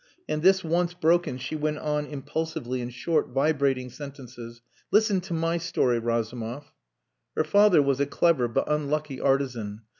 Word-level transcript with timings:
And 0.27 0.41
this 0.41 0.63
once 0.63 0.95
broken, 0.95 1.37
she 1.37 1.55
went 1.55 1.77
on 1.77 2.07
impulsively 2.07 2.81
in 2.81 2.89
short, 2.89 3.27
vibrating 3.27 3.91
sentences 3.91 4.63
"Listen 4.89 5.21
to 5.21 5.33
my 5.35 5.59
story, 5.59 5.99
Razumov!..." 5.99 6.71
Her 7.37 7.43
father 7.43 7.83
was 7.83 7.99
a 7.99 8.07
clever 8.07 8.47
but 8.47 8.63
unlucky 8.67 9.19
artisan. 9.21 9.81